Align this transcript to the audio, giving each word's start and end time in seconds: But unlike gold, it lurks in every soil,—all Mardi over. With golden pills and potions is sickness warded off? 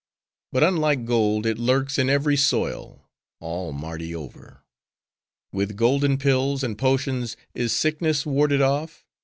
But 0.51 0.63
unlike 0.63 1.05
gold, 1.05 1.45
it 1.45 1.59
lurks 1.59 1.99
in 1.99 2.09
every 2.09 2.35
soil,—all 2.35 3.71
Mardi 3.71 4.15
over. 4.15 4.63
With 5.51 5.75
golden 5.75 6.17
pills 6.17 6.63
and 6.63 6.75
potions 6.75 7.37
is 7.53 7.71
sickness 7.71 8.25
warded 8.25 8.61
off? 8.63 9.05